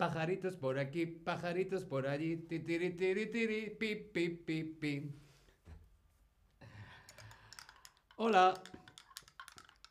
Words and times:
Pajaritos 0.00 0.56
por 0.56 0.78
aquí, 0.78 1.04
pajaritos 1.04 1.84
por 1.84 2.06
allí, 2.06 2.38
tiri 2.48 2.96
tiri 2.96 3.26
tiri, 3.26 3.68
pi 3.68 3.96
pi 3.96 4.30
pi 4.30 4.64
pi. 4.64 5.12
Hola, 8.16 8.54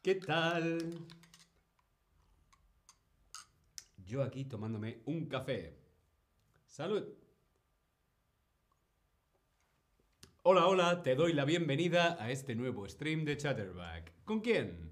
¿qué 0.02 0.16
tal? 0.16 1.06
Yo 4.04 4.24
aquí 4.24 4.46
tomándome 4.46 5.04
un 5.06 5.28
café. 5.28 5.78
Salud. 6.66 7.05
Hola, 10.42 10.65
hola, 10.65 11.04
te 11.04 11.14
doy 11.14 11.34
la 11.34 11.46
bienvenida 11.46 12.18
a 12.20 12.32
este 12.32 12.56
nuevo 12.56 12.89
stream 12.89 13.26
de 13.26 13.37
Chatterback. 13.37 14.12
¿Con 14.26 14.39
quién? 14.39 14.89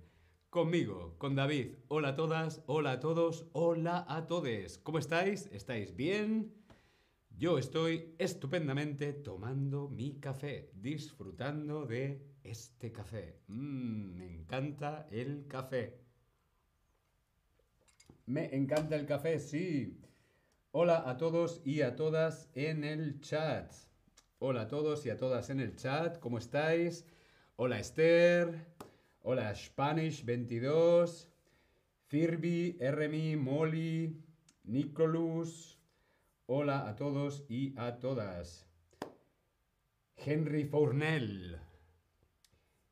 Conmigo, 0.58 1.14
con 1.20 1.36
David. 1.36 1.76
Hola 1.88 2.08
a 2.10 2.16
todas, 2.16 2.64
hola 2.66 2.94
a 2.94 3.00
todos, 3.00 3.46
hola 3.54 4.04
a 4.10 4.26
todes. 4.26 4.80
¿Cómo 4.80 4.98
estáis? 4.98 5.48
¿Estáis 5.52 5.96
bien? 5.96 6.52
Yo 7.30 7.60
estoy 7.60 8.16
estupendamente 8.18 9.14
tomando 9.14 9.88
mi 9.88 10.20
café, 10.20 10.72
disfrutando 10.74 11.86
de 11.86 12.26
este 12.44 12.92
café. 12.92 13.38
Mmm, 13.50 14.18
me 14.18 14.34
encanta 14.34 15.08
el 15.12 15.46
café. 15.48 16.00
Me 18.26 18.56
encanta 18.56 18.96
el 18.96 19.06
café, 19.06 19.38
sí. 19.38 20.02
Hola 20.72 21.08
a 21.08 21.18
todos 21.18 21.62
y 21.66 21.84
a 21.84 21.96
todas 21.96 22.50
en 22.56 22.84
el 22.84 23.22
chat. 23.22 23.72
Hola 24.40 24.62
a 24.62 24.68
todos 24.68 25.06
y 25.06 25.12
a 25.12 25.18
todas 25.18 25.52
en 25.52 25.60
el 25.60 25.76
chat. 25.76 26.18
¿Cómo 26.18 26.40
estáis? 26.40 27.06
Hola 27.58 27.78
Esther. 27.78 28.76
Hola 29.30 29.54
Spanish22. 29.54 31.28
Firby, 32.08 32.78
Rmi, 32.80 33.36
Molly, 33.36 34.16
Nicolus. 34.64 35.78
Hola 36.46 36.88
a 36.88 36.96
todos 36.96 37.44
y 37.50 37.74
a 37.76 38.00
todas. 38.00 38.70
Henry 40.16 40.64
Fournel. 40.64 41.60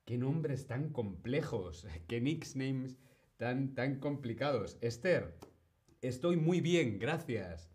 Qué 0.03 0.17
nombres 0.17 0.67
tan 0.67 0.89
complejos. 0.89 1.88
Qué 2.09 2.19
nicknames 2.19 2.97
tan, 3.38 3.73
tan 3.73 4.02
complicados. 4.02 4.77
Esther, 4.81 5.38
estoy 6.02 6.36
muy 6.36 6.59
bien, 6.59 6.99
gracias. 6.99 7.72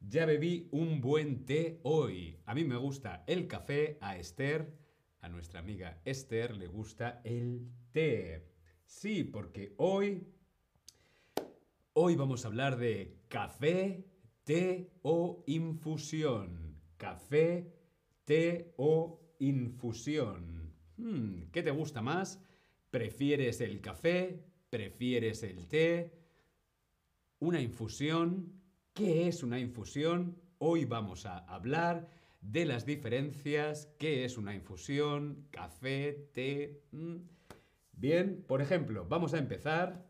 Ya 0.00 0.26
bebí 0.26 0.68
un 0.70 1.00
buen 1.00 1.46
té 1.46 1.80
hoy. 1.82 2.36
A 2.44 2.54
mí 2.54 2.62
me 2.64 2.76
gusta 2.76 3.24
el 3.26 3.46
café, 3.46 3.96
a 4.02 4.18
Esther, 4.18 4.70
a 5.22 5.28
nuestra 5.28 5.60
amiga 5.60 6.00
Esther, 6.04 6.56
le 6.56 6.66
gusta 6.66 7.20
el 7.24 7.68
té. 7.92 8.44
Sí, 8.84 9.22
porque 9.24 9.72
hoy, 9.78 10.26
hoy 11.92 12.16
vamos 12.16 12.44
a 12.44 12.48
hablar 12.48 12.76
de 12.76 13.20
café, 13.28 14.04
té 14.44 14.90
o 15.02 15.44
infusión. 15.46 16.76
Café, 16.96 17.72
té 18.24 18.74
o 18.76 19.20
infusión. 19.38 20.74
Hmm, 20.96 21.44
¿Qué 21.52 21.62
te 21.62 21.70
gusta 21.70 22.02
más? 22.02 22.42
¿Prefieres 22.90 23.60
el 23.60 23.80
café? 23.80 24.44
¿Prefieres 24.70 25.44
el 25.44 25.68
té? 25.68 26.18
¿Una 27.38 27.60
infusión? 27.60 28.60
¿Qué 28.92 29.28
es 29.28 29.44
una 29.44 29.60
infusión? 29.60 30.36
Hoy 30.58 30.84
vamos 30.84 31.26
a 31.26 31.38
hablar 31.38 32.08
de 32.42 32.66
las 32.66 32.84
diferencias. 32.84 33.88
¿Qué 33.98 34.24
es 34.24 34.36
una 34.36 34.54
infusión? 34.54 35.46
¿Café? 35.50 36.28
¿Té? 36.34 36.82
Mm. 36.90 37.16
Bien, 37.92 38.44
por 38.46 38.60
ejemplo, 38.60 39.06
vamos 39.08 39.32
a 39.32 39.38
empezar. 39.38 40.06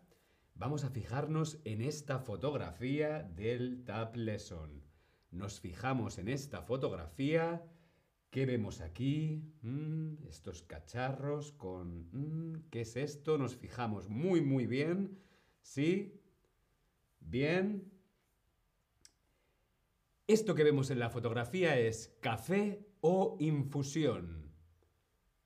Vamos 0.54 0.84
a 0.84 0.90
fijarnos 0.90 1.60
en 1.64 1.82
esta 1.82 2.18
fotografía 2.18 3.22
del 3.22 3.84
Tab 3.84 4.16
Lesson. 4.16 4.82
Nos 5.30 5.60
fijamos 5.60 6.18
en 6.18 6.28
esta 6.28 6.62
fotografía. 6.62 7.64
¿Qué 8.30 8.46
vemos 8.46 8.80
aquí? 8.80 9.42
Mm, 9.62 10.26
estos 10.26 10.62
cacharros 10.62 11.52
con... 11.52 12.08
Mm, 12.12 12.68
¿Qué 12.70 12.82
es 12.82 12.96
esto? 12.96 13.36
Nos 13.38 13.56
fijamos 13.56 14.08
muy, 14.08 14.40
muy 14.40 14.66
bien. 14.66 15.18
¿Sí? 15.60 16.18
Bien. 17.20 17.91
Esto 20.28 20.54
que 20.54 20.62
vemos 20.62 20.90
en 20.90 21.00
la 21.00 21.10
fotografía 21.10 21.78
es 21.78 22.16
café 22.20 22.86
o 23.00 23.36
infusión. 23.40 24.52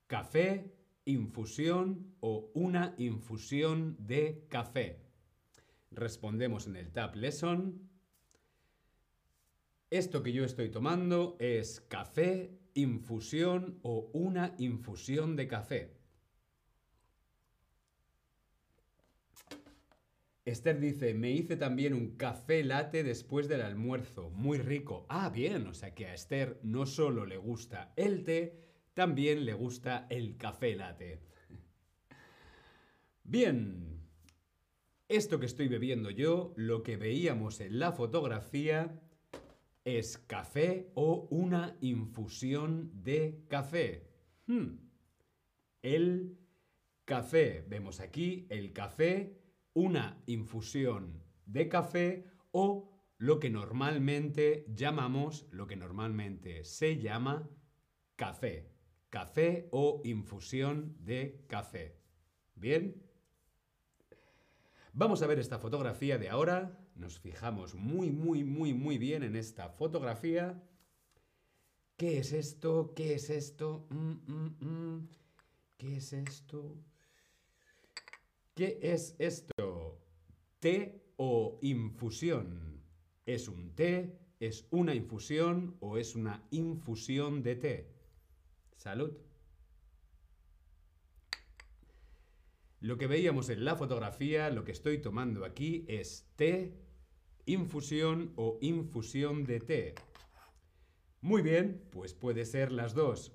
Café, 0.06 0.76
infusión 1.06 2.14
o 2.20 2.50
una 2.52 2.94
infusión 2.98 3.96
de 3.98 4.44
café. 4.50 5.00
Respondemos 5.90 6.66
en 6.66 6.76
el 6.76 6.92
Tab 6.92 7.16
Lesson. 7.16 7.88
Esto 9.88 10.22
que 10.22 10.32
yo 10.32 10.44
estoy 10.44 10.70
tomando 10.70 11.36
es 11.40 11.80
café, 11.80 12.58
infusión 12.74 13.78
o 13.82 14.10
una 14.12 14.54
infusión 14.58 15.36
de 15.36 15.48
café. 15.48 15.95
Esther 20.46 20.78
dice, 20.78 21.12
me 21.12 21.32
hice 21.32 21.56
también 21.56 21.92
un 21.92 22.16
café 22.16 22.62
latte 22.62 23.02
después 23.02 23.48
del 23.48 23.62
almuerzo, 23.62 24.30
muy 24.30 24.58
rico. 24.58 25.04
Ah, 25.08 25.28
bien, 25.28 25.66
o 25.66 25.74
sea 25.74 25.92
que 25.92 26.06
a 26.06 26.14
Esther 26.14 26.60
no 26.62 26.86
solo 26.86 27.26
le 27.26 27.36
gusta 27.36 27.92
el 27.96 28.22
té, 28.22 28.62
también 28.94 29.44
le 29.44 29.54
gusta 29.54 30.06
el 30.08 30.36
café 30.36 30.76
latte. 30.76 31.18
Bien, 33.24 33.98
esto 35.08 35.40
que 35.40 35.46
estoy 35.46 35.66
bebiendo 35.66 36.10
yo, 36.10 36.54
lo 36.56 36.84
que 36.84 36.96
veíamos 36.96 37.58
en 37.60 37.80
la 37.80 37.90
fotografía, 37.90 39.00
es 39.84 40.16
café 40.16 40.92
o 40.94 41.26
una 41.28 41.76
infusión 41.80 42.92
de 43.02 43.42
café. 43.48 44.06
Hmm. 44.46 44.76
El 45.82 46.38
café, 47.04 47.64
vemos 47.68 47.98
aquí 47.98 48.46
el 48.48 48.72
café 48.72 49.45
una 49.76 50.22
infusión 50.24 51.22
de 51.44 51.68
café 51.68 52.24
o 52.50 52.98
lo 53.18 53.38
que 53.38 53.50
normalmente 53.50 54.64
llamamos, 54.74 55.46
lo 55.50 55.66
que 55.66 55.76
normalmente 55.76 56.64
se 56.64 56.96
llama 56.96 57.46
café. 58.16 58.72
Café 59.10 59.68
o 59.72 60.00
infusión 60.02 60.96
de 61.00 61.44
café. 61.46 62.00
¿Bien? 62.54 63.02
Vamos 64.94 65.20
a 65.20 65.26
ver 65.26 65.38
esta 65.38 65.58
fotografía 65.58 66.16
de 66.16 66.30
ahora. 66.30 66.80
Nos 66.94 67.18
fijamos 67.18 67.74
muy, 67.74 68.10
muy, 68.10 68.44
muy, 68.44 68.72
muy 68.72 68.96
bien 68.96 69.22
en 69.24 69.36
esta 69.36 69.68
fotografía. 69.68 70.62
¿Qué 71.98 72.16
es 72.16 72.32
esto? 72.32 72.94
¿Qué 72.96 73.14
es 73.14 73.28
esto? 73.28 73.86
Mm, 73.90 74.32
mm, 74.32 74.56
mm. 74.60 75.08
¿Qué 75.76 75.96
es 75.98 76.14
esto? 76.14 76.78
¿Qué 78.56 78.78
es 78.80 79.14
esto? 79.18 80.00
¿Té 80.60 81.12
o 81.18 81.58
infusión? 81.60 82.82
¿Es 83.26 83.48
un 83.48 83.74
té? 83.74 84.18
¿Es 84.40 84.66
una 84.70 84.94
infusión 84.94 85.76
o 85.80 85.98
es 85.98 86.16
una 86.16 86.42
infusión 86.50 87.42
de 87.42 87.56
té? 87.56 87.90
Salud. 88.78 89.12
Lo 92.80 92.96
que 92.96 93.06
veíamos 93.06 93.50
en 93.50 93.62
la 93.62 93.76
fotografía, 93.76 94.48
lo 94.48 94.64
que 94.64 94.72
estoy 94.72 95.02
tomando 95.02 95.44
aquí 95.44 95.84
es 95.86 96.26
té, 96.36 96.72
infusión 97.44 98.32
o 98.36 98.56
infusión 98.62 99.44
de 99.44 99.60
té. 99.60 99.94
Muy 101.20 101.42
bien, 101.42 101.86
pues 101.90 102.14
puede 102.14 102.46
ser 102.46 102.72
las 102.72 102.94
dos. 102.94 103.34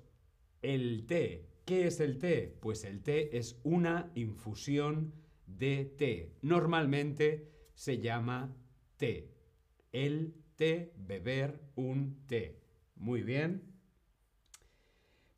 El 0.62 1.06
té 1.06 1.51
¿Qué 1.64 1.86
es 1.86 2.00
el 2.00 2.18
té? 2.18 2.56
Pues 2.60 2.84
el 2.84 3.02
té 3.02 3.36
es 3.38 3.60
una 3.62 4.10
infusión 4.14 5.14
de 5.46 5.84
té. 5.84 6.34
Normalmente 6.42 7.48
se 7.74 7.98
llama 7.98 8.56
té. 8.96 9.32
El 9.92 10.34
té, 10.56 10.92
beber 10.96 11.60
un 11.76 12.26
té. 12.26 12.60
Muy 12.96 13.22
bien. 13.22 13.72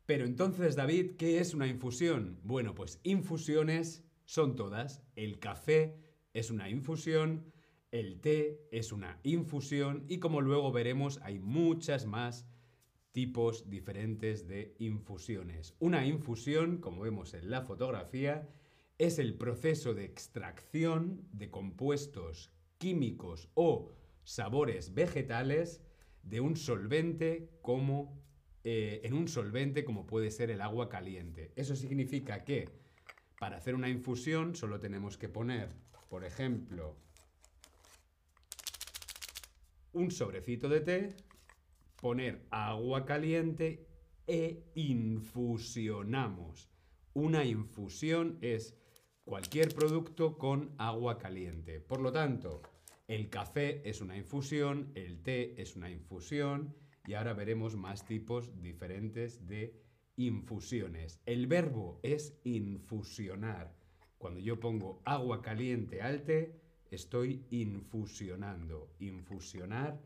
Pero 0.05 0.25
entonces, 0.25 0.75
David, 0.75 1.15
¿qué 1.17 1.39
es 1.39 1.53
una 1.53 1.67
infusión? 1.67 2.39
Bueno, 2.43 2.75
pues 2.75 2.99
infusiones 3.03 4.03
son 4.25 4.55
todas. 4.55 5.03
El 5.15 5.39
café 5.39 5.97
es 6.33 6.51
una 6.51 6.69
infusión, 6.69 7.51
el 7.91 8.19
té 8.19 8.67
es 8.71 8.91
una 8.91 9.19
infusión 9.23 10.05
y 10.07 10.19
como 10.19 10.41
luego 10.41 10.71
veremos 10.71 11.19
hay 11.23 11.39
muchas 11.39 12.05
más 12.05 12.45
tipos 13.15 13.69
diferentes 13.69 14.45
de 14.45 14.75
infusiones. 14.77 15.73
Una 15.79 16.05
infusión, 16.05 16.79
como 16.79 17.03
vemos 17.03 17.33
en 17.33 17.49
la 17.49 17.61
fotografía, 17.61 18.49
es 18.97 19.19
el 19.19 19.35
proceso 19.35 19.93
de 19.93 20.03
extracción 20.03 21.25
de 21.31 21.49
compuestos 21.49 22.51
químicos 22.77 23.47
o 23.53 23.93
sabores 24.25 24.93
vegetales 24.93 25.81
de 26.23 26.41
un 26.41 26.57
solvente 26.57 27.49
como 27.61 28.21
eh, 28.65 28.99
en 29.05 29.13
un 29.13 29.29
solvente 29.29 29.85
como 29.85 30.05
puede 30.05 30.29
ser 30.29 30.51
el 30.51 30.59
agua 30.59 30.89
caliente. 30.89 31.53
Eso 31.55 31.77
significa 31.77 32.43
que 32.43 32.67
para 33.39 33.55
hacer 33.55 33.75
una 33.75 33.87
infusión 33.87 34.55
solo 34.57 34.81
tenemos 34.81 35.17
que 35.17 35.29
poner, 35.29 35.69
por 36.09 36.25
ejemplo, 36.25 36.97
un 39.93 40.11
sobrecito 40.11 40.67
de 40.67 40.81
té, 40.81 41.15
poner 42.05 42.45
agua 42.51 43.03
caliente 43.03 43.87
e 44.27 44.69
infusionamos. 44.75 46.69
Una 47.15 47.43
infusión 47.45 48.37
es 48.41 48.77
cualquier 49.23 49.73
producto 49.73 50.37
con 50.37 50.75
agua 50.77 51.17
caliente. 51.17 51.79
Por 51.79 52.01
lo 52.01 52.11
tanto, 52.11 52.61
el 53.07 53.31
café 53.31 53.81
es 53.89 54.01
una 54.01 54.15
infusión, 54.15 54.91
el 54.93 55.23
té 55.23 55.59
es 55.59 55.75
una 55.75 55.89
infusión 55.89 56.75
y 57.07 57.15
ahora 57.15 57.33
veremos 57.33 57.75
más 57.75 58.05
tipos 58.05 58.61
diferentes 58.61 59.47
de 59.47 59.81
infusiones. 60.15 61.19
El 61.25 61.47
verbo 61.47 61.99
es 62.03 62.39
infusionar. 62.43 63.75
Cuando 64.19 64.39
yo 64.39 64.59
pongo 64.59 65.01
agua 65.05 65.41
caliente 65.41 66.03
al 66.03 66.21
té, 66.21 66.61
estoy 66.91 67.47
infusionando. 67.49 68.93
Infusionar 68.99 69.99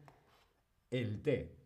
el 0.91 1.21
té. 1.21 1.58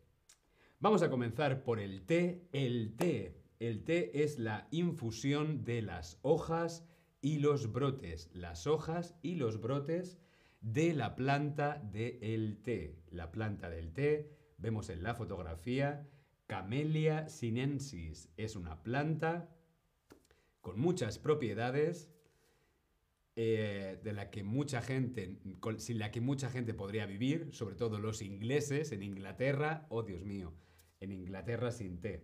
Vamos 0.83 1.01
a 1.01 1.09
comenzar 1.09 1.63
por 1.63 1.79
el 1.79 2.05
té. 2.05 2.49
El 2.51 2.97
té. 2.97 3.41
El 3.61 3.85
té 3.85 4.21
es 4.21 4.37
la 4.37 4.67
infusión 4.69 5.63
de 5.63 5.81
las 5.81 6.19
hojas 6.23 6.85
y 7.21 7.39
los 7.39 7.71
brotes. 7.71 8.29
Las 8.33 8.67
hojas 8.67 9.15
y 9.21 9.35
los 9.35 9.61
brotes 9.61 10.19
de 10.59 10.93
la 10.93 11.15
planta 11.15 11.81
del 11.89 12.61
té. 12.61 12.99
La 13.11 13.31
planta 13.31 13.69
del 13.69 13.93
té, 13.93 14.35
vemos 14.57 14.89
en 14.89 15.03
la 15.03 15.15
fotografía, 15.15 16.05
Camellia 16.47 17.29
sinensis. 17.29 18.27
Es 18.35 18.57
una 18.57 18.83
planta 18.83 19.55
con 20.59 20.81
muchas 20.81 21.17
propiedades 21.17 22.09
eh, 23.37 24.01
de 24.03 24.11
la 24.11 24.29
que 24.29 24.43
mucha 24.43 24.81
gente, 24.81 25.39
sin 25.77 25.97
la 25.97 26.11
que 26.11 26.19
mucha 26.19 26.49
gente 26.49 26.73
podría 26.73 27.05
vivir, 27.05 27.53
sobre 27.53 27.75
todo 27.75 27.99
los 27.99 28.21
ingleses 28.21 28.91
en 28.91 29.01
Inglaterra, 29.01 29.87
oh 29.87 30.03
Dios 30.03 30.25
mío, 30.25 30.53
en 31.03 31.11
Inglaterra 31.11 31.71
sin 31.71 31.99
té. 31.99 32.23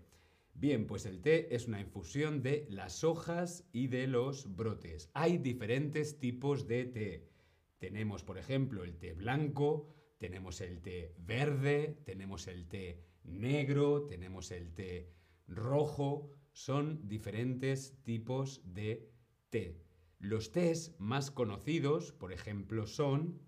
Bien, 0.54 0.88
pues 0.88 1.06
el 1.06 1.22
té 1.22 1.56
es 1.56 1.68
una 1.68 1.80
infusión 1.80 2.42
de 2.42 2.66
las 2.70 3.04
hojas 3.04 3.68
y 3.72 3.88
de 3.88 4.08
los 4.08 4.56
brotes. 4.56 5.10
Hay 5.14 5.38
diferentes 5.38 6.20
tipos 6.20 6.68
de 6.68 6.86
té. 6.86 7.30
Tenemos, 7.78 8.24
por 8.24 8.38
ejemplo, 8.38 8.84
el 8.84 8.98
té 8.98 9.14
blanco, 9.14 9.88
tenemos 10.18 10.60
el 10.60 10.82
té 10.82 11.14
verde, 11.18 12.02
tenemos 12.04 12.48
el 12.48 12.68
té 12.68 13.00
negro, 13.24 14.06
tenemos 14.06 14.52
el 14.52 14.74
té 14.74 15.10
rojo. 15.48 16.30
Son 16.52 17.08
diferentes 17.08 18.04
tipos 18.04 18.62
de 18.66 19.10
té. 19.50 19.78
Los 20.20 20.52
tés 20.52 20.94
más 21.00 21.32
conocidos, 21.32 22.12
por 22.12 22.34
ejemplo, 22.34 22.86
son 22.86 23.40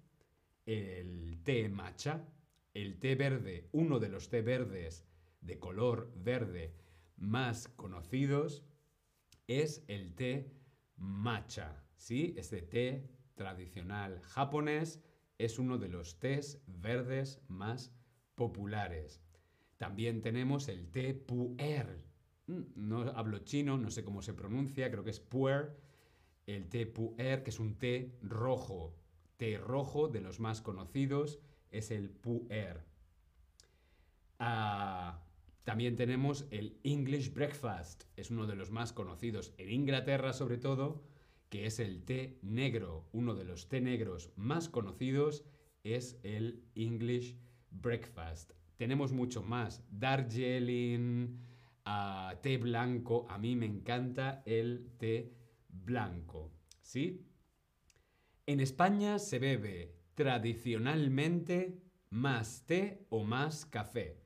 el 0.66 1.44
té 1.44 1.68
matcha, 1.68 2.26
el 2.74 3.00
té 3.00 3.16
verde, 3.16 3.68
uno 3.74 4.00
de 4.00 4.08
los 4.08 4.30
té 4.30 4.42
verdes 4.42 5.06
de 5.42 5.60
color 5.60 6.12
verde 6.16 6.74
más 7.18 7.68
conocidos 7.68 8.64
es 9.48 9.84
el 9.88 10.16
té 10.16 10.52
matcha, 10.96 11.84
¿sí? 11.98 12.34
Este 12.38 12.62
té 12.62 13.10
tradicional 13.36 14.22
japonés 14.22 15.02
es 15.38 15.60
uno 15.60 15.78
de 15.78 15.90
los 15.90 16.20
tés 16.20 16.62
verdes 16.68 17.42
más 17.48 17.92
populares. 18.36 19.22
También 19.78 20.22
tenemos 20.22 20.68
el 20.68 20.90
té 20.92 21.14
pu'er. 21.14 22.06
Mm, 22.48 22.62
no 22.76 23.02
hablo 23.16 23.40
chino, 23.40 23.78
no 23.78 23.90
sé 23.90 24.04
cómo 24.04 24.22
se 24.22 24.34
pronuncia, 24.34 24.92
creo 24.92 25.04
que 25.04 25.10
es 25.10 25.20
pu'er 25.20 25.76
el 26.48 26.70
té 26.70 26.86
pu'er, 26.86 27.44
que 27.44 27.50
es 27.50 27.60
un 27.60 27.78
té 27.78 28.18
rojo. 28.22 28.96
Té 29.38 29.58
rojo, 29.58 30.08
de 30.08 30.22
los 30.22 30.40
más 30.40 30.62
conocidos, 30.62 31.40
es 31.72 31.92
el 31.92 32.10
pu'er. 32.10 32.86
Ah, 34.40 35.24
también 35.64 35.96
tenemos 35.96 36.48
el 36.50 36.80
English 36.84 37.34
Breakfast, 37.34 38.06
es 38.16 38.32
uno 38.32 38.48
de 38.48 38.56
los 38.56 38.72
más 38.72 38.94
conocidos 38.94 39.54
en 39.58 39.70
Inglaterra 39.70 40.34
sobre 40.34 40.58
todo, 40.58 41.04
que 41.50 41.66
es 41.66 41.80
el 41.80 42.04
té 42.04 42.40
negro. 42.42 43.10
Uno 43.12 43.36
de 43.36 43.44
los 43.44 43.68
té 43.68 43.82
negros 43.82 44.32
más 44.38 44.70
conocidos 44.70 45.44
es 45.84 46.18
el 46.24 46.64
English 46.76 47.38
Breakfast. 47.70 48.54
Tenemos 48.78 49.12
mucho 49.12 49.44
más. 49.44 49.84
Darjeeling, 49.92 51.38
ah, 51.86 52.36
té 52.42 52.58
blanco. 52.58 53.28
A 53.30 53.38
mí 53.38 53.56
me 53.56 53.66
encanta 53.66 54.42
el 54.46 54.94
té 54.98 55.34
blanco. 55.68 56.52
¿Sí? 56.82 57.28
En 58.46 58.60
España 58.62 59.20
se 59.20 59.38
bebe 59.38 59.94
tradicionalmente 60.16 61.82
más 62.10 62.66
té 62.66 63.06
o 63.10 63.24
más 63.24 63.66
café. 63.66 64.21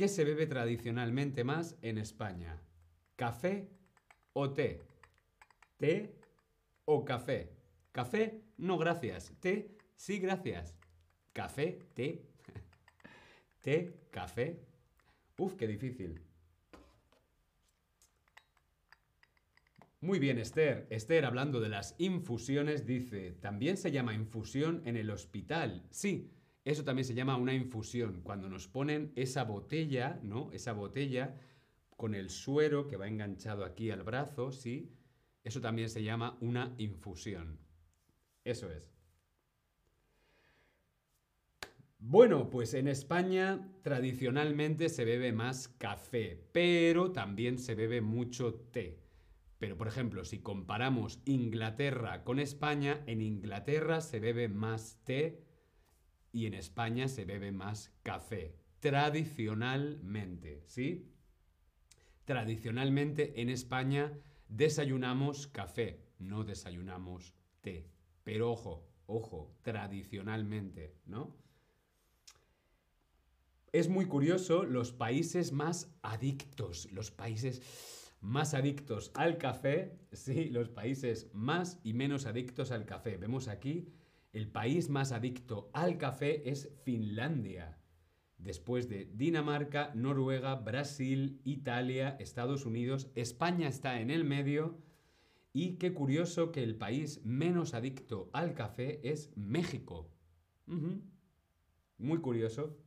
¿Qué 0.00 0.08
se 0.08 0.24
bebe 0.24 0.46
tradicionalmente 0.46 1.44
más 1.44 1.76
en 1.82 1.98
España? 1.98 2.58
¿Café 3.16 3.68
o 4.32 4.50
té? 4.50 4.80
¿Té 5.76 6.16
o 6.86 7.04
café? 7.04 7.52
¿Café? 7.92 8.40
No, 8.56 8.78
gracias. 8.78 9.30
¿Té? 9.40 9.76
Sí, 9.96 10.18
gracias. 10.18 10.74
¿Café? 11.34 11.80
¿Té? 11.92 12.24
¿Té? 13.60 13.92
¿Café? 14.10 14.62
Uf, 15.36 15.56
qué 15.56 15.66
difícil. 15.66 16.18
Muy 20.00 20.18
bien, 20.18 20.38
Esther. 20.38 20.86
Esther, 20.88 21.26
hablando 21.26 21.60
de 21.60 21.68
las 21.68 21.94
infusiones, 21.98 22.86
dice, 22.86 23.32
también 23.32 23.76
se 23.76 23.90
llama 23.90 24.14
infusión 24.14 24.80
en 24.86 24.96
el 24.96 25.10
hospital. 25.10 25.86
Sí, 25.90 26.32
eso 26.64 26.84
también 26.84 27.04
se 27.04 27.14
llama 27.14 27.36
una 27.36 27.54
infusión. 27.54 28.20
Cuando 28.22 28.48
nos 28.48 28.68
ponen 28.68 29.12
esa 29.16 29.44
botella, 29.44 30.20
¿no? 30.22 30.50
Esa 30.52 30.72
botella 30.72 31.40
con 31.96 32.14
el 32.14 32.30
suero 32.30 32.86
que 32.86 32.96
va 32.96 33.08
enganchado 33.08 33.64
aquí 33.64 33.90
al 33.90 34.02
brazo, 34.02 34.52
sí, 34.52 34.92
eso 35.44 35.60
también 35.60 35.88
se 35.88 36.02
llama 36.02 36.36
una 36.40 36.74
infusión. 36.78 37.58
Eso 38.44 38.70
es. 38.70 38.90
Bueno, 41.98 42.48
pues 42.48 42.72
en 42.72 42.88
España 42.88 43.68
tradicionalmente 43.82 44.88
se 44.88 45.04
bebe 45.04 45.32
más 45.32 45.68
café, 45.68 46.42
pero 46.52 47.12
también 47.12 47.58
se 47.58 47.74
bebe 47.74 48.00
mucho 48.00 48.54
té. 48.54 49.02
Pero, 49.58 49.76
por 49.76 49.88
ejemplo, 49.88 50.24
si 50.24 50.38
comparamos 50.38 51.20
Inglaterra 51.26 52.24
con 52.24 52.38
España, 52.38 53.02
en 53.06 53.20
Inglaterra 53.20 54.00
se 54.00 54.18
bebe 54.18 54.48
más 54.48 54.98
té 55.04 55.49
y 56.32 56.46
en 56.46 56.54
España 56.54 57.08
se 57.08 57.24
bebe 57.24 57.52
más 57.52 57.92
café. 58.02 58.56
Tradicionalmente, 58.80 60.62
¿sí? 60.66 61.12
Tradicionalmente 62.24 63.40
en 63.40 63.50
España 63.50 64.12
desayunamos 64.48 65.46
café, 65.46 66.06
no 66.18 66.44
desayunamos 66.44 67.34
té. 67.60 67.90
Pero 68.24 68.52
ojo, 68.52 68.88
ojo, 69.06 69.56
tradicionalmente, 69.62 70.96
¿no? 71.06 71.36
Es 73.72 73.88
muy 73.88 74.06
curioso 74.06 74.64
los 74.64 74.92
países 74.92 75.52
más 75.52 75.94
adictos, 76.02 76.90
los 76.90 77.10
países 77.10 77.62
más 78.20 78.54
adictos 78.54 79.12
al 79.14 79.38
café, 79.38 79.98
sí, 80.12 80.50
los 80.50 80.68
países 80.68 81.30
más 81.32 81.78
y 81.84 81.92
menos 81.92 82.26
adictos 82.26 82.70
al 82.70 82.84
café. 82.84 83.16
Vemos 83.16 83.48
aquí, 83.48 83.88
el 84.32 84.48
país 84.48 84.88
más 84.88 85.12
adicto 85.12 85.70
al 85.72 85.98
café 85.98 86.48
es 86.50 86.72
Finlandia. 86.84 87.78
Después 88.38 88.88
de 88.88 89.04
Dinamarca, 89.04 89.92
Noruega, 89.94 90.54
Brasil, 90.54 91.40
Italia, 91.44 92.16
Estados 92.20 92.64
Unidos, 92.64 93.10
España 93.14 93.68
está 93.68 94.00
en 94.00 94.10
el 94.10 94.24
medio. 94.24 94.78
Y 95.52 95.76
qué 95.78 95.92
curioso 95.92 96.52
que 96.52 96.62
el 96.62 96.76
país 96.76 97.24
menos 97.24 97.74
adicto 97.74 98.30
al 98.32 98.54
café 98.54 99.00
es 99.10 99.36
México. 99.36 100.08
Muy 101.98 102.20
curioso. 102.20 102.78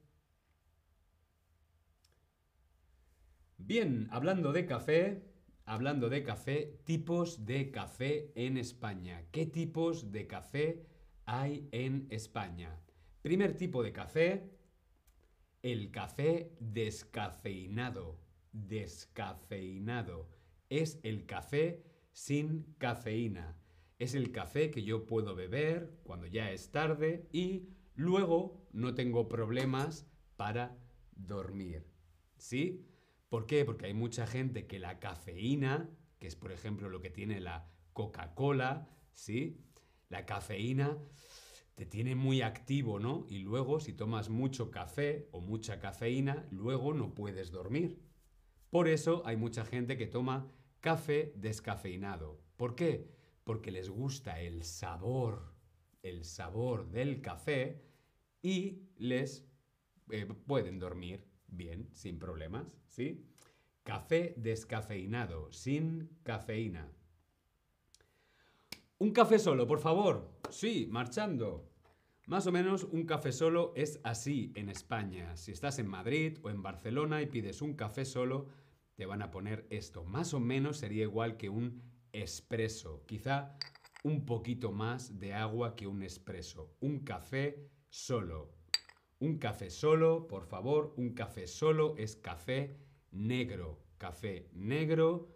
Bien, 3.58 4.08
hablando 4.12 4.54
de 4.54 4.66
café, 4.66 5.24
hablando 5.66 6.10
de 6.10 6.24
café, 6.24 6.80
tipos 6.86 7.46
de 7.46 7.70
café 7.70 8.32
en 8.36 8.58
España. 8.58 9.26
¿Qué 9.32 9.46
tipos 9.46 10.12
de 10.12 10.26
café 10.26 10.93
hay 11.26 11.68
en 11.72 12.08
España? 12.10 12.80
Primer 13.22 13.56
tipo 13.56 13.84
de 13.84 13.94
café, 13.94 14.52
el 15.62 15.92
café 15.92 16.52
descafeinado. 16.60 18.20
Descafeinado. 18.52 20.30
Es 20.70 21.00
el 21.04 21.26
café 21.26 21.84
sin 22.12 22.76
cafeína. 22.78 23.58
Es 23.98 24.14
el 24.14 24.32
café 24.32 24.72
que 24.72 24.84
yo 24.84 25.06
puedo 25.06 25.36
beber 25.36 26.00
cuando 26.04 26.28
ya 26.28 26.52
es 26.52 26.72
tarde 26.72 27.28
y 27.32 27.70
luego 27.96 28.68
no 28.74 28.94
tengo 28.94 29.30
problemas 29.30 30.06
para 30.36 30.78
dormir. 31.16 31.88
¿Sí? 32.38 32.86
¿Por 33.30 33.46
qué? 33.46 33.64
Porque 33.66 33.86
hay 33.86 33.94
mucha 33.94 34.28
gente 34.28 34.68
que 34.68 34.80
la 34.80 35.00
cafeína, 35.00 35.90
que 36.20 36.28
es 36.28 36.36
por 36.36 36.52
ejemplo 36.52 36.90
lo 36.90 37.02
que 37.02 37.10
tiene 37.10 37.40
la 37.40 37.72
Coca-Cola, 37.94 38.90
¿sí? 39.14 39.58
La 40.14 40.28
cafeína 40.28 40.96
te 41.74 41.88
tiene 41.88 42.14
muy 42.14 42.44
activo, 42.44 43.00
¿no? 43.00 43.26
Y 43.30 43.40
luego, 43.40 43.80
si 43.80 43.94
tomas 43.94 44.30
mucho 44.30 44.70
café 44.70 45.28
o 45.32 45.42
mucha 45.42 45.80
cafeína, 45.80 46.48
luego 46.52 46.94
no 46.94 47.16
puedes 47.16 47.50
dormir. 47.50 48.00
Por 48.70 48.88
eso 48.88 49.24
hay 49.26 49.38
mucha 49.38 49.66
gente 49.66 49.98
que 49.98 50.06
toma 50.06 50.48
café 50.82 51.34
descafeinado. 51.36 52.40
¿Por 52.58 52.76
qué? 52.76 53.10
Porque 53.44 53.72
les 53.72 53.90
gusta 53.90 54.40
el 54.40 54.64
sabor, 54.66 55.56
el 56.04 56.26
sabor 56.26 56.92
del 56.92 57.20
café 57.20 57.84
y 58.44 58.84
les 58.98 59.50
eh, 60.12 60.28
pueden 60.28 60.78
dormir 60.78 61.26
bien, 61.48 61.90
sin 61.92 62.20
problemas, 62.20 62.68
¿sí? 62.88 63.26
Café 63.82 64.36
descafeinado, 64.38 65.52
sin 65.52 66.20
cafeína. 66.22 66.88
Un 69.04 69.12
café 69.12 69.38
solo, 69.38 69.68
por 69.68 69.80
favor. 69.80 70.32
Sí, 70.50 70.88
marchando. 70.90 71.70
Más 72.26 72.48
o 72.48 72.54
menos 72.54 72.86
un 72.86 73.06
café 73.06 73.34
solo 73.34 73.74
es 73.76 74.00
así 74.06 74.54
en 74.56 74.70
España. 74.70 75.36
Si 75.36 75.52
estás 75.52 75.78
en 75.80 75.90
Madrid 75.90 76.38
o 76.42 76.50
en 76.50 76.64
Barcelona 76.64 77.22
y 77.22 77.26
pides 77.26 77.62
un 77.62 77.74
café 77.74 78.06
solo, 78.06 78.48
te 78.96 79.06
van 79.06 79.22
a 79.22 79.30
poner 79.30 79.68
esto. 79.72 80.06
Más 80.06 80.34
o 80.34 80.40
menos 80.40 80.78
sería 80.78 81.04
igual 81.04 81.36
que 81.36 81.50
un 81.50 81.82
espresso. 82.14 83.04
Quizá 83.06 83.58
un 84.06 84.26
poquito 84.26 84.72
más 84.72 85.20
de 85.20 85.34
agua 85.34 85.76
que 85.76 85.86
un 85.86 86.02
espresso. 86.02 86.74
Un 86.80 87.00
café 87.00 87.68
solo. 87.90 88.54
Un 89.20 89.38
café 89.38 89.70
solo, 89.70 90.28
por 90.30 90.46
favor, 90.46 90.94
un 90.96 91.14
café 91.14 91.46
solo 91.48 91.94
es 91.98 92.16
café 92.16 92.78
negro. 93.12 93.84
Café 93.98 94.48
negro 94.54 95.28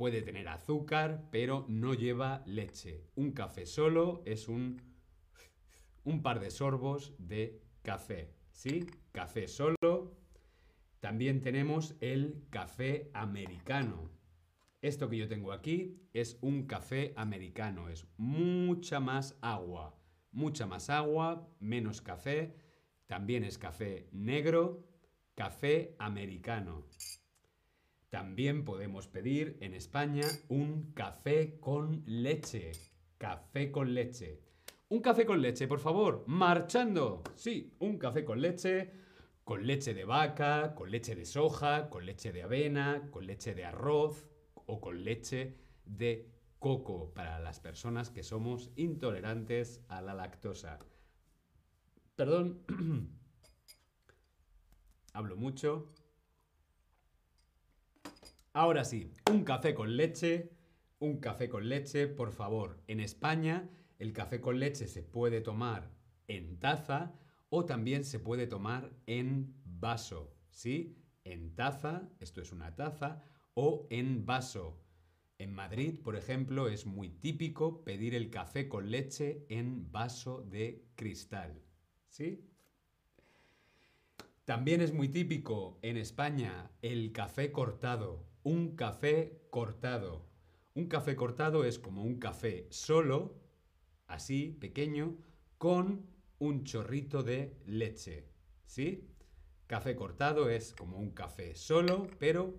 puede 0.00 0.22
tener 0.22 0.48
azúcar, 0.48 1.28
pero 1.30 1.66
no 1.68 1.92
lleva 1.92 2.42
leche. 2.46 3.04
Un 3.16 3.32
café 3.32 3.66
solo 3.66 4.22
es 4.24 4.48
un, 4.48 4.80
un 6.04 6.22
par 6.22 6.40
de 6.40 6.50
sorbos 6.50 7.12
de 7.18 7.60
café. 7.82 8.32
¿Sí? 8.50 8.86
Café 9.12 9.46
solo. 9.46 10.16
También 11.00 11.42
tenemos 11.42 11.96
el 12.00 12.46
café 12.48 13.10
americano. 13.12 14.08
Esto 14.80 15.10
que 15.10 15.18
yo 15.18 15.28
tengo 15.28 15.52
aquí 15.52 16.00
es 16.14 16.38
un 16.40 16.66
café 16.66 17.12
americano. 17.14 17.90
Es 17.90 18.06
mucha 18.16 19.00
más 19.00 19.36
agua. 19.42 19.98
Mucha 20.32 20.66
más 20.66 20.88
agua, 20.88 21.46
menos 21.60 22.00
café 22.00 22.56
también 23.06 23.44
es 23.44 23.58
café 23.58 24.08
negro, 24.12 24.86
café 25.34 25.94
americano. 25.98 26.86
También 28.10 28.64
podemos 28.64 29.06
pedir 29.06 29.56
en 29.60 29.72
España 29.72 30.26
un 30.48 30.92
café 30.94 31.60
con 31.60 32.02
leche. 32.06 32.72
Café 33.18 33.70
con 33.70 33.94
leche. 33.94 34.40
Un 34.88 35.00
café 35.00 35.24
con 35.24 35.40
leche, 35.40 35.68
por 35.68 35.78
favor. 35.78 36.24
Marchando. 36.26 37.22
Sí, 37.36 37.72
un 37.78 37.98
café 37.98 38.24
con 38.24 38.40
leche. 38.40 38.90
Con 39.44 39.64
leche 39.64 39.94
de 39.94 40.04
vaca, 40.04 40.74
con 40.74 40.90
leche 40.90 41.14
de 41.14 41.24
soja, 41.24 41.88
con 41.88 42.04
leche 42.04 42.32
de 42.32 42.42
avena, 42.42 43.08
con 43.12 43.26
leche 43.26 43.54
de 43.54 43.64
arroz 43.64 44.28
o 44.54 44.80
con 44.80 45.04
leche 45.04 45.56
de 45.84 46.32
coco 46.58 47.14
para 47.14 47.38
las 47.38 47.60
personas 47.60 48.10
que 48.10 48.24
somos 48.24 48.70
intolerantes 48.74 49.84
a 49.88 50.02
la 50.02 50.14
lactosa. 50.14 50.80
Perdón. 52.16 52.60
Hablo 55.12 55.36
mucho. 55.36 55.92
Ahora 58.52 58.84
sí, 58.84 59.12
un 59.30 59.44
café 59.44 59.74
con 59.74 59.96
leche. 59.96 60.50
Un 60.98 61.18
café 61.18 61.48
con 61.48 61.68
leche, 61.68 62.08
por 62.08 62.32
favor. 62.32 62.82
En 62.88 63.00
España, 63.00 63.70
el 63.98 64.12
café 64.12 64.40
con 64.40 64.58
leche 64.58 64.88
se 64.88 65.02
puede 65.02 65.40
tomar 65.40 65.90
en 66.26 66.58
taza 66.58 67.14
o 67.48 67.64
también 67.64 68.04
se 68.04 68.18
puede 68.18 68.46
tomar 68.46 68.90
en 69.06 69.54
vaso. 69.64 70.34
¿Sí? 70.50 70.96
En 71.24 71.54
taza, 71.54 72.08
esto 72.18 72.40
es 72.40 72.50
una 72.50 72.74
taza, 72.74 73.22
o 73.54 73.86
en 73.90 74.26
vaso. 74.26 74.80
En 75.38 75.52
Madrid, 75.52 76.00
por 76.02 76.16
ejemplo, 76.16 76.68
es 76.68 76.86
muy 76.86 77.08
típico 77.08 77.84
pedir 77.84 78.14
el 78.14 78.30
café 78.30 78.68
con 78.68 78.90
leche 78.90 79.46
en 79.48 79.90
vaso 79.92 80.42
de 80.42 80.84
cristal. 80.96 81.62
¿Sí? 82.08 82.44
También 84.44 84.80
es 84.80 84.92
muy 84.92 85.08
típico 85.08 85.78
en 85.82 85.96
España 85.96 86.70
el 86.82 87.12
café 87.12 87.52
cortado. 87.52 88.29
Un 88.42 88.74
café 88.74 89.42
cortado. 89.50 90.24
Un 90.74 90.86
café 90.86 91.14
cortado 91.14 91.64
es 91.64 91.78
como 91.78 92.02
un 92.02 92.18
café 92.18 92.66
solo, 92.70 93.34
así, 94.06 94.56
pequeño, 94.60 95.18
con 95.58 96.06
un 96.38 96.64
chorrito 96.64 97.22
de 97.22 97.60
leche. 97.66 98.28
¿Sí? 98.64 99.10
Café 99.66 99.94
cortado 99.94 100.48
es 100.48 100.72
como 100.72 100.98
un 100.98 101.10
café 101.10 101.54
solo, 101.54 102.06
pero 102.18 102.58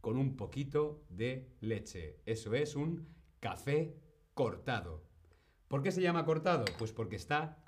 con 0.00 0.16
un 0.16 0.36
poquito 0.36 1.04
de 1.10 1.54
leche. 1.60 2.20
Eso 2.24 2.54
es 2.54 2.74
un 2.74 3.06
café 3.38 3.94
cortado. 4.32 5.04
¿Por 5.68 5.82
qué 5.82 5.92
se 5.92 6.00
llama 6.00 6.24
cortado? 6.24 6.64
Pues 6.78 6.90
porque 6.92 7.16
está 7.16 7.62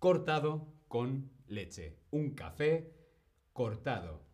cortado 0.00 0.74
con 0.88 1.30
leche. 1.46 1.96
Un 2.10 2.34
café 2.34 2.92
cortado. 3.52 4.25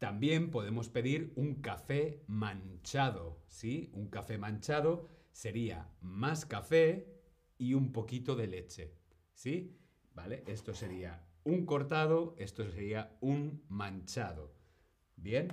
También 0.00 0.50
podemos 0.50 0.88
pedir 0.88 1.30
un 1.36 1.56
café 1.56 2.24
manchado, 2.26 3.38
¿sí? 3.48 3.90
Un 3.92 4.08
café 4.08 4.38
manchado 4.38 5.06
sería 5.30 5.92
más 6.00 6.46
café 6.46 7.20
y 7.58 7.74
un 7.74 7.92
poquito 7.92 8.34
de 8.34 8.46
leche, 8.46 8.94
¿sí? 9.34 9.76
¿Vale? 10.14 10.42
Esto 10.46 10.72
sería 10.72 11.28
un 11.44 11.66
cortado, 11.66 12.34
esto 12.38 12.64
sería 12.70 13.14
un 13.20 13.62
manchado. 13.68 14.54
Bien, 15.16 15.48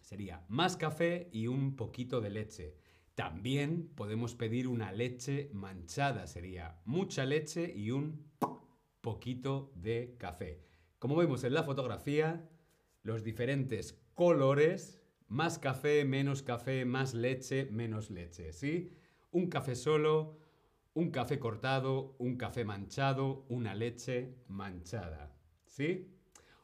sería 0.00 0.42
más 0.48 0.78
café 0.78 1.28
y 1.30 1.46
un 1.46 1.76
poquito 1.76 2.22
de 2.22 2.30
leche. 2.30 2.78
También 3.14 3.92
podemos 3.94 4.34
pedir 4.34 4.68
una 4.68 4.90
leche 4.90 5.50
manchada, 5.52 6.26
sería 6.26 6.80
mucha 6.86 7.26
leche 7.26 7.74
y 7.76 7.90
un 7.90 8.26
poquito 9.02 9.70
de 9.74 10.16
café. 10.18 10.64
Como 10.98 11.16
vemos 11.16 11.44
en 11.44 11.52
la 11.52 11.62
fotografía, 11.62 12.48
los 13.06 13.22
diferentes 13.22 14.02
colores, 14.14 15.00
más 15.28 15.60
café, 15.60 16.04
menos 16.04 16.42
café, 16.42 16.84
más 16.84 17.14
leche, 17.14 17.66
menos 17.70 18.10
leche, 18.10 18.52
¿sí? 18.52 18.90
Un 19.30 19.46
café 19.46 19.76
solo, 19.76 20.36
un 20.92 21.12
café 21.12 21.38
cortado, 21.38 22.16
un 22.18 22.36
café 22.36 22.64
manchado, 22.64 23.46
una 23.48 23.76
leche 23.76 24.34
manchada, 24.48 25.32
¿sí? 25.66 26.08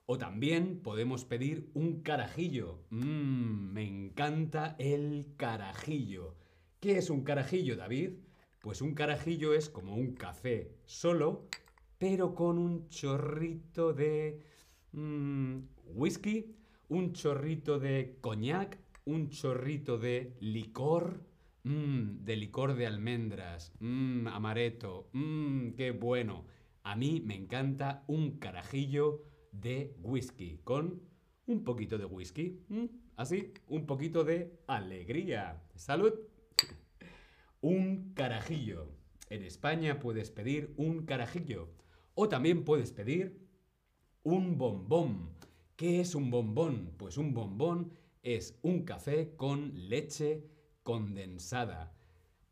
O 0.04 0.18
también 0.18 0.80
podemos 0.82 1.25
pedir 1.25 1.70
un 1.75 2.02
carajillo. 2.02 2.80
Mmm, 2.90 3.72
me 3.72 3.87
encanta 3.87 4.75
el 4.80 5.34
carajillo. 5.37 6.34
¿Qué 6.80 6.99
es 6.99 7.08
un 7.08 7.22
carajillo, 7.22 7.76
David? 7.76 8.14
Pues 8.61 8.82
un 8.82 8.94
carajillo 8.94 9.54
es 9.54 9.70
como 9.70 9.94
un 9.94 10.14
café 10.14 10.75
solo, 10.87 11.46
pero 11.99 12.34
con 12.34 12.58
un 12.58 12.88
chorrito 12.88 13.92
de 13.92 14.42
mm, 14.90 15.58
whisky, 15.94 16.54
un 16.88 17.12
chorrito 17.12 17.78
de 17.78 18.18
coñac, 18.20 18.78
un 19.04 19.30
chorrito 19.30 19.99
de 19.99 20.37
licor, 20.40 21.25
mm, 21.64 22.25
de 22.25 22.37
licor 22.37 22.75
de 22.75 22.87
almendras, 22.87 23.72
mm, 23.80 24.28
amareto, 24.28 25.08
qué 25.76 25.90
bueno. 25.99 26.46
A 26.82 26.96
mí 26.96 27.22
me 27.25 27.37
encanta 27.37 28.04
un 28.08 28.38
carajillo 28.38 29.22
de 29.52 29.94
whisky 30.02 30.58
con 30.64 31.00
un 31.46 31.64
poquito 31.64 31.99
de 31.99 32.04
whisky, 32.04 32.61
así, 33.16 33.52
un 33.68 33.87
poquito 33.87 34.25
de 34.25 34.58
alegría. 34.66 35.62
Salud. 35.75 36.12
Un 37.61 38.12
carajillo. 38.14 38.88
En 39.30 39.42
España 39.44 39.99
puedes 40.00 40.30
pedir 40.30 40.72
un 40.76 41.04
carajillo. 41.04 41.70
O 42.14 42.28
también 42.28 42.64
puedes 42.64 42.92
pedir 42.92 43.46
un 44.22 44.58
bombón. 44.58 45.30
¿Qué 45.82 45.98
es 45.98 46.14
un 46.14 46.30
bombón? 46.30 46.94
Pues 46.96 47.18
un 47.18 47.34
bombón 47.34 47.90
es 48.22 48.56
un 48.62 48.84
café 48.84 49.34
con 49.34 49.72
leche 49.88 50.46
condensada. 50.84 51.92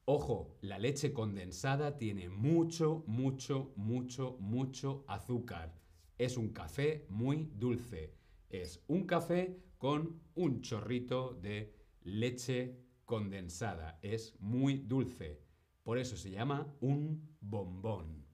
Ojo, 0.05 0.59
la 0.63 0.81
leche 0.81 1.13
condensada 1.13 1.97
tiene 1.97 2.29
mucho, 2.29 3.05
mucho, 3.07 3.73
mucho, 3.77 4.37
mucho 4.41 5.05
azúcar. 5.07 5.73
Es 6.19 6.37
un 6.37 6.49
café 6.49 7.07
muy 7.09 7.49
dulce. 7.55 8.17
Es 8.49 8.83
un 8.89 9.07
café 9.07 9.63
con 9.79 10.21
un 10.35 10.61
chorrito 10.61 11.39
de 11.41 11.73
leche 12.03 12.81
condensada. 13.05 14.01
Es 14.03 14.35
muy 14.41 14.79
dulce. 14.79 15.41
Por 15.85 15.99
eso 15.99 16.17
se 16.17 16.33
llama 16.33 16.75
un 16.81 17.37
bombón. 17.41 18.27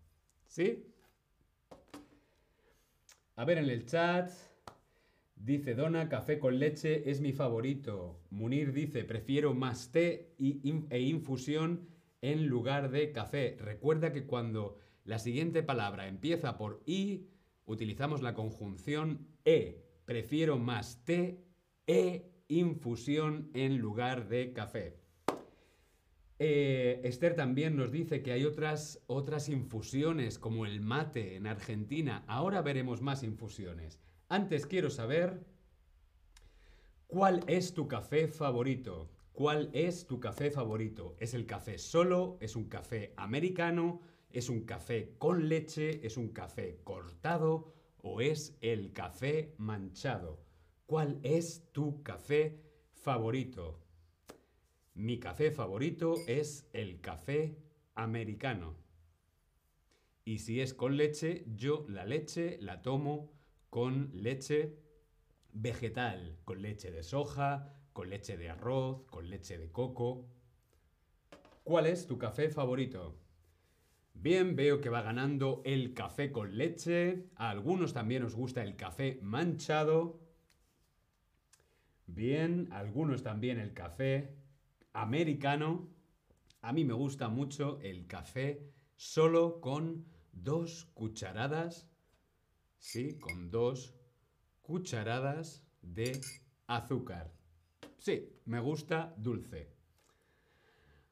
¿Sí? 0.47 0.87
A 3.35 3.45
ver 3.45 3.59
en 3.59 3.69
el 3.69 3.85
chat. 3.85 4.56
Dice 5.37 5.75
Dona, 5.75 6.09
café 6.09 6.39
con 6.39 6.59
leche 6.59 7.09
es 7.11 7.21
mi 7.21 7.33
favorito. 7.33 8.19
Munir 8.31 8.73
dice, 8.73 9.05
prefiero 9.05 9.55
más 9.55 9.93
té 9.93 10.35
e 10.39 11.01
infusión 11.01 11.89
en 12.23 12.47
lugar 12.49 12.91
de 12.91 13.13
café. 13.13 13.57
Recuerda 13.61 14.13
que 14.13 14.27
cuando 14.27 14.79
la 15.05 15.19
siguiente 15.19 15.63
palabra 15.63 16.09
empieza 16.09 16.57
por 16.57 16.83
I, 16.87 17.29
utilizamos 17.67 18.23
la 18.23 18.35
conjunción 18.35 19.29
E. 19.45 19.85
Prefiero 20.05 20.59
más 20.59 21.05
té, 21.05 21.45
E, 21.87 22.33
infusión 22.49 23.51
en 23.55 23.79
lugar 23.79 24.29
de 24.29 24.53
café. 24.53 24.99
Eh, 26.39 27.01
Esther 27.05 27.35
también 27.35 27.77
nos 27.77 27.93
dice 27.93 28.23
que 28.23 28.33
hay 28.33 28.45
otras, 28.45 29.03
otras 29.07 29.49
infusiones, 29.49 30.39
como 30.39 30.67
el 30.67 30.81
mate 30.81 31.37
en 31.37 31.47
Argentina. 31.47 32.25
Ahora 32.27 32.63
veremos 32.63 33.01
más 33.01 33.23
infusiones. 33.23 34.01
Antes 34.29 34.67
quiero 34.67 34.91
saber 34.91 35.47
cuál 37.07 37.45
es 37.47 37.75
tu 37.75 37.87
café 37.87 38.27
favorito. 38.27 39.09
¿Cuál 39.33 39.71
es 39.73 40.07
tu 40.07 40.19
café 40.19 40.51
favorito? 40.51 41.15
¿Es 41.21 41.35
el 41.35 41.47
café 41.47 41.79
solo? 41.79 42.37
¿Es 42.41 42.57
un 42.57 42.69
café 42.69 43.13
americano? 43.17 44.01
¿Es 44.31 44.49
un 44.49 44.65
café 44.65 45.15
con 45.19 45.49
leche? 45.49 46.05
¿Es 46.05 46.17
un 46.17 46.31
café 46.31 46.81
cortado? 46.83 47.73
¿O 48.03 48.21
es 48.21 48.57
el 48.63 48.93
café 48.93 49.55
manchado? 49.59 50.43
¿Cuál 50.87 51.21
es 51.23 51.71
tu 51.73 52.03
café 52.03 52.61
favorito? 52.95 53.79
Mi 54.95 55.21
café 55.21 55.53
favorito 55.53 56.15
es 56.27 56.69
el 56.73 57.01
café 57.01 57.59
americano. 57.95 58.75
Y 60.25 60.39
si 60.39 60.61
es 60.61 60.75
con 60.75 60.97
leche, 60.97 61.45
yo 61.55 61.85
la 61.89 62.05
leche 62.05 62.59
la 62.61 62.83
tomo 62.83 63.36
con 63.71 64.11
leche 64.13 64.79
vegetal, 65.53 66.39
con 66.45 66.63
leche 66.63 66.91
de 66.91 67.03
soja, 67.03 67.73
con 67.93 68.11
leche 68.11 68.37
de 68.37 68.51
arroz, 68.51 69.05
con 69.11 69.29
leche 69.29 69.59
de 69.59 69.71
coco. 69.71 70.29
¿Cuál 71.65 71.87
es 71.87 72.07
tu 72.07 72.19
café 72.19 72.51
favorito? 72.51 73.19
Bien, 74.15 74.57
veo 74.57 74.81
que 74.81 74.89
va 74.89 75.03
ganando 75.03 75.63
el 75.65 75.95
café 75.95 76.33
con 76.33 76.57
leche. 76.57 77.31
A 77.37 77.51
algunos 77.51 77.93
también 77.93 78.23
os 78.23 78.35
gusta 78.35 78.63
el 78.63 78.77
café 78.77 79.19
manchado. 79.23 80.21
Bien, 82.07 82.69
a 82.71 82.79
algunos 82.79 83.23
también 83.23 83.59
el 83.59 83.75
café 83.75 84.37
americano. 84.93 85.89
A 86.63 86.73
mí 86.73 86.85
me 86.85 86.95
gusta 86.95 87.29
mucho 87.29 87.79
el 87.81 88.07
café 88.07 88.73
solo 88.97 89.61
con 89.61 90.07
dos 90.33 90.87
cucharadas. 90.95 91.89
Sí, 92.79 93.19
con 93.19 93.51
dos 93.51 93.95
cucharadas 94.63 95.65
de 95.83 96.21
azúcar. 96.67 97.33
Sí, 97.99 98.29
me 98.45 98.61
gusta 98.61 99.15
dulce. 99.17 99.71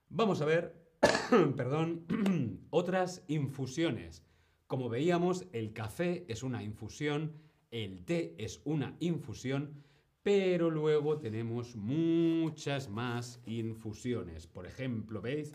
Vamos 0.08 0.40
a 0.40 0.44
ver, 0.44 0.74
perdón, 1.56 2.06
otras 2.70 3.24
infusiones. 3.28 4.22
Como 4.66 4.88
veíamos, 4.88 5.46
el 5.52 5.72
café 5.72 6.24
es 6.28 6.42
una 6.42 6.62
infusión, 6.62 7.32
el 7.70 8.04
té 8.04 8.34
es 8.38 8.60
una 8.64 8.96
infusión, 9.00 9.82
pero 10.22 10.70
luego 10.70 11.18
tenemos 11.18 11.76
muchas 11.76 12.88
más 12.88 13.40
infusiones. 13.46 14.46
Por 14.46 14.66
ejemplo, 14.66 15.20
¿veis? 15.20 15.52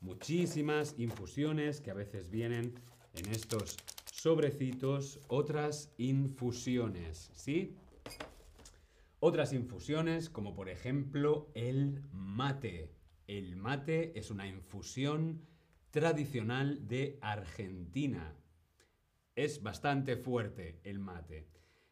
Muchísimas 0.00 0.94
infusiones 0.98 1.80
que 1.80 1.90
a 1.90 1.94
veces 1.94 2.30
vienen 2.30 2.74
en 3.14 3.30
estos 3.30 3.76
sobrecitos, 4.22 5.18
otras 5.26 5.92
infusiones, 5.98 7.32
¿sí? 7.34 7.76
Otras 9.18 9.52
infusiones 9.52 10.30
como 10.30 10.54
por 10.54 10.68
ejemplo 10.68 11.50
el 11.54 12.04
mate. 12.12 12.94
El 13.26 13.56
mate 13.56 14.16
es 14.16 14.30
una 14.30 14.46
infusión 14.46 15.44
tradicional 15.90 16.86
de 16.86 17.18
Argentina. 17.20 18.36
Es 19.34 19.60
bastante 19.60 20.16
fuerte 20.16 20.78
el 20.84 21.00
mate. 21.00 21.48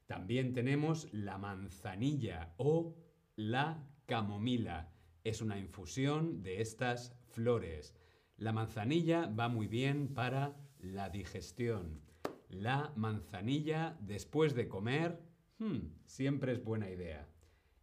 También 0.07 0.53
tenemos 0.53 1.13
la 1.13 1.37
manzanilla 1.37 2.55
o 2.59 2.95
la 3.35 3.85
camomila. 4.07 4.93
Es 5.25 5.43
una 5.43 5.59
infusión 5.59 6.45
de 6.45 6.61
estas 6.61 7.13
flores. 7.31 7.97
La 8.37 8.53
manzanilla 8.53 9.27
va 9.27 9.49
muy 9.49 9.67
bien 9.67 10.15
para 10.15 10.57
la 10.79 11.11
digestión. 11.11 12.09
La 12.51 12.93
manzanilla 12.97 13.97
después 14.01 14.55
de 14.55 14.69
comer, 14.69 15.23
hmm, 15.59 15.79
siempre 16.05 16.53
es 16.53 16.65
buena 16.65 16.91
idea. 16.91 17.29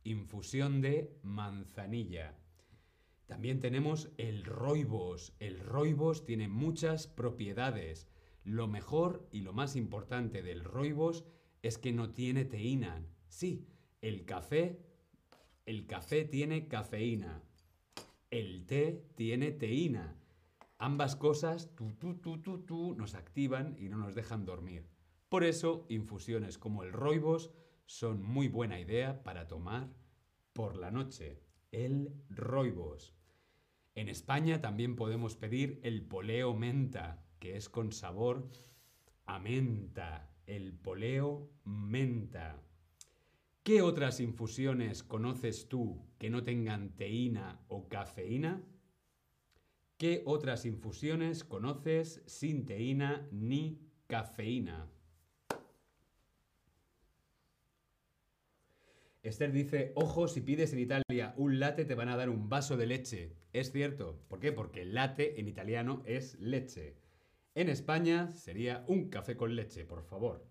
Infusión 0.03 0.81
de 0.81 1.17
manzanilla. 1.23 2.37
También 3.27 3.61
tenemos 3.61 4.09
el 4.17 4.43
roibos. 4.43 5.33
El 5.39 5.59
roibos 5.59 6.25
tiene 6.25 6.49
muchas 6.49 7.07
propiedades. 7.07 8.07
Lo 8.43 8.67
mejor 8.67 9.27
y 9.31 9.41
lo 9.41 9.53
más 9.53 9.75
importante 9.77 10.41
del 10.41 10.63
roibos 10.63 11.25
es 11.61 11.77
que 11.77 11.93
no 11.93 12.11
tiene 12.11 12.43
teína. 12.43 13.05
Sí, 13.29 13.67
el 14.01 14.25
café, 14.25 14.79
el 15.65 15.85
café 15.85 16.25
tiene 16.25 16.67
cafeína. 16.67 17.41
El 18.31 18.65
té 18.65 19.05
tiene 19.15 19.51
teína. 19.51 20.15
Ambas 20.77 21.15
cosas 21.15 21.73
tú, 21.75 21.93
tú, 21.93 22.15
tú, 22.15 22.41
tú, 22.41 22.59
tú, 22.59 22.95
nos 22.95 23.15
activan 23.15 23.75
y 23.79 23.89
no 23.89 23.97
nos 23.97 24.15
dejan 24.15 24.45
dormir. 24.45 24.87
Por 25.29 25.43
eso, 25.43 25.85
infusiones 25.89 26.57
como 26.57 26.83
el 26.83 26.93
roibos 26.93 27.51
son 27.85 28.21
muy 28.23 28.47
buena 28.47 28.79
idea 28.79 29.23
para 29.23 29.47
tomar 29.47 29.89
por 30.53 30.77
la 30.77 30.91
noche. 30.91 31.41
El 31.71 32.13
roibos. 32.29 33.15
En 33.95 34.09
España 34.09 34.61
también 34.61 34.95
podemos 34.95 35.35
pedir 35.35 35.79
el 35.83 36.03
poleo 36.03 36.53
menta, 36.53 37.25
que 37.39 37.57
es 37.57 37.69
con 37.69 37.91
sabor 37.91 38.49
a 39.25 39.39
menta 39.39 40.29
el 40.47 40.73
poleo 40.73 41.51
menta. 41.65 42.63
¿Qué 43.63 43.81
otras 43.81 44.21
infusiones 44.21 45.03
conoces 45.03 45.67
tú 45.67 46.05
que 46.17 46.29
no 46.29 46.43
tengan 46.43 46.95
teína 46.95 47.59
o 47.67 47.89
cafeína? 47.89 48.63
¿Qué 49.97 50.21
otras 50.25 50.65
infusiones 50.65 51.43
conoces 51.43 52.21
sin 52.27 52.67
teína 52.67 53.27
ni 53.31 53.81
cafeína? 54.05 54.91
Esther 59.23 59.51
dice, 59.51 59.93
ojo, 59.95 60.27
si 60.27 60.41
pides 60.41 60.71
en 60.73 60.79
Italia 60.79 61.33
un 61.35 61.59
latte 61.59 61.83
te 61.83 61.95
van 61.95 62.09
a 62.09 62.15
dar 62.15 62.29
un 62.29 62.47
vaso 62.47 62.77
de 62.77 62.85
leche. 62.85 63.33
Es 63.53 63.71
cierto. 63.71 64.21
¿Por 64.27 64.39
qué? 64.39 64.51
Porque 64.51 64.85
latte 64.85 65.39
en 65.39 65.47
italiano 65.47 66.03
es 66.05 66.39
leche. 66.39 66.95
En 67.55 67.67
España 67.67 68.31
sería 68.31 68.85
un 68.87 69.09
café 69.09 69.35
con 69.35 69.55
leche, 69.55 69.83
por 69.83 70.03
favor. 70.03 70.45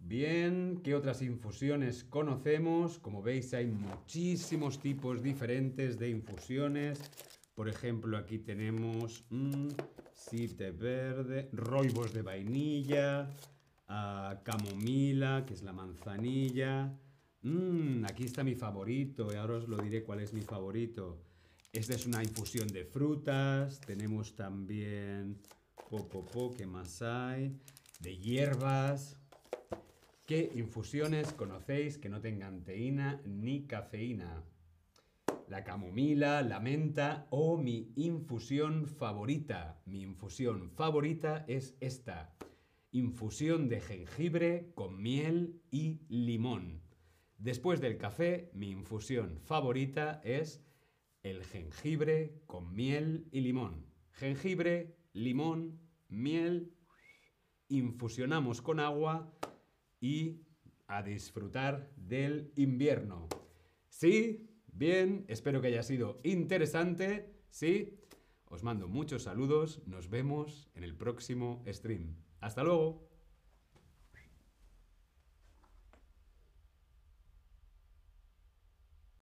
Bien, 0.00 0.80
¿qué 0.82 0.94
otras 0.94 1.22
infusiones 1.22 2.04
conocemos? 2.04 2.98
Como 2.98 3.22
veis 3.22 3.52
hay 3.52 3.66
muchísimos 3.66 4.80
tipos 4.80 5.22
diferentes 5.22 5.98
de 5.98 6.08
infusiones. 6.08 6.98
Por 7.54 7.68
ejemplo, 7.68 8.16
aquí 8.16 8.38
tenemos 8.38 9.24
mmm, 9.30 9.68
verde, 10.78 11.48
roibos 11.52 12.12
de 12.12 12.22
vainilla, 12.22 13.28
ah, 13.88 14.40
camomila, 14.44 15.44
que 15.46 15.54
es 15.54 15.62
la 15.62 15.72
manzanilla. 15.72 16.96
Mmm, 17.42 18.04
aquí 18.04 18.24
está 18.24 18.44
mi 18.44 18.54
favorito 18.54 19.28
y 19.32 19.36
ahora 19.36 19.54
os 19.56 19.68
lo 19.68 19.76
diré 19.78 20.04
cuál 20.04 20.20
es 20.20 20.32
mi 20.32 20.42
favorito. 20.42 21.18
Esta 21.72 21.94
es 21.94 22.06
una 22.06 22.22
infusión 22.22 22.68
de 22.68 22.84
frutas. 22.84 23.80
Tenemos 23.80 24.34
también 24.34 25.38
popopo, 25.90 26.54
¿qué 26.54 26.66
más 26.66 27.02
hay? 27.02 27.56
De 28.00 28.16
hierbas. 28.16 29.18
¿Qué 30.28 30.52
infusiones 30.56 31.32
conocéis 31.32 31.96
que 31.96 32.10
no 32.10 32.20
tengan 32.20 32.62
teína 32.62 33.22
ni 33.24 33.66
cafeína? 33.66 34.44
La 35.48 35.64
camomila, 35.64 36.42
la 36.42 36.60
menta 36.60 37.26
o 37.30 37.56
mi 37.56 37.94
infusión 37.96 38.86
favorita. 38.86 39.80
Mi 39.86 40.02
infusión 40.02 40.70
favorita 40.72 41.46
es 41.48 41.78
esta. 41.80 42.36
Infusión 42.90 43.70
de 43.70 43.80
jengibre 43.80 44.70
con 44.74 45.00
miel 45.00 45.62
y 45.70 46.02
limón. 46.10 46.82
Después 47.38 47.80
del 47.80 47.96
café, 47.96 48.50
mi 48.52 48.70
infusión 48.70 49.40
favorita 49.40 50.20
es 50.22 50.62
el 51.22 51.42
jengibre 51.42 52.42
con 52.44 52.74
miel 52.74 53.28
y 53.32 53.40
limón. 53.40 53.86
Jengibre, 54.10 54.94
limón, 55.14 55.80
miel, 56.10 56.74
infusionamos 57.70 58.60
con 58.60 58.78
agua 58.78 59.32
y 60.00 60.42
a 60.86 61.02
disfrutar 61.02 61.90
del 61.96 62.52
invierno. 62.56 63.28
¿Sí? 63.88 64.48
Bien, 64.72 65.24
espero 65.28 65.60
que 65.60 65.68
haya 65.68 65.82
sido 65.82 66.20
interesante. 66.22 67.34
¿Sí? 67.50 67.98
Os 68.46 68.62
mando 68.62 68.88
muchos 68.88 69.24
saludos, 69.24 69.82
nos 69.86 70.08
vemos 70.08 70.70
en 70.74 70.84
el 70.84 70.96
próximo 70.96 71.62
stream. 71.66 72.16
Hasta 72.40 72.64
luego. 72.64 73.07